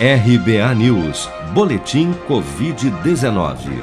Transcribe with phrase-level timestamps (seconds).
[0.00, 3.82] RBA News, Boletim Covid-19.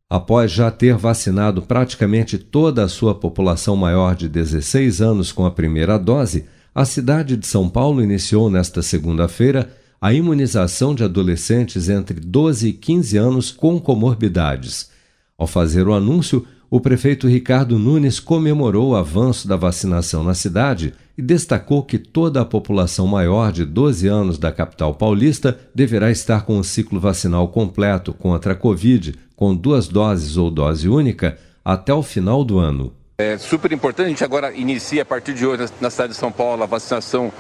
[0.08, 5.50] Após já ter vacinado praticamente toda a sua população maior de 16 anos com a
[5.50, 9.70] primeira dose, a cidade de São Paulo iniciou nesta segunda-feira
[10.00, 14.88] a imunização de adolescentes entre 12 e 15 anos com comorbidades.
[15.36, 20.92] Ao fazer o anúncio, o prefeito Ricardo Nunes comemorou o avanço da vacinação na cidade
[21.16, 26.44] e destacou que toda a população maior de 12 anos da capital paulista deverá estar
[26.44, 31.92] com o ciclo vacinal completo contra a Covid, com duas doses ou dose única, até
[31.92, 32.92] o final do ano.
[33.19, 36.30] É super importante, a gente agora inicia a partir de hoje na cidade de São
[36.30, 37.32] Paulo a vacinação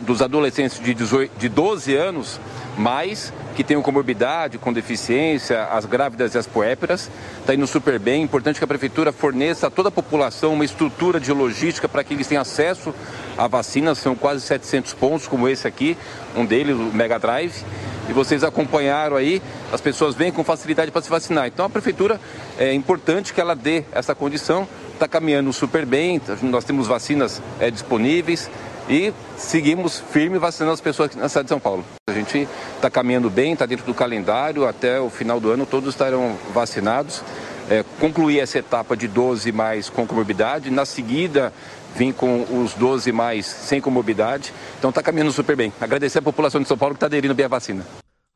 [0.00, 2.40] dos adolescentes de, 18, de 12 anos
[2.78, 7.10] mais que tenham comorbidade, com deficiência, as grávidas e as puérperas.
[7.40, 8.22] Está indo super bem.
[8.22, 12.14] Importante que a Prefeitura forneça a toda a população uma estrutura de logística para que
[12.14, 12.94] eles tenham acesso
[13.38, 13.94] à vacina.
[13.94, 15.96] São quase 700 pontos, como esse aqui,
[16.36, 17.64] um deles, o Mega Drive.
[18.08, 19.40] E vocês acompanharam aí,
[19.72, 21.46] as pessoas vêm com facilidade para se vacinar.
[21.46, 22.20] Então a Prefeitura
[22.58, 24.68] é importante que ela dê essa condição.
[24.92, 28.50] Está caminhando super bem, nós temos vacinas é, disponíveis
[28.88, 31.84] e seguimos firme vacinando as pessoas aqui na cidade de São Paulo.
[32.24, 36.36] Gente está caminhando bem, está dentro do calendário, até o final do ano todos estarão
[36.52, 37.22] vacinados.
[37.68, 41.52] É, concluir essa etapa de 12 mais com comorbidade, na seguida
[41.96, 44.52] vim com os 12 mais sem comorbidade.
[44.78, 45.72] Então está caminhando super bem.
[45.80, 47.84] Agradecer a população de São Paulo que está aderindo bem à vacina.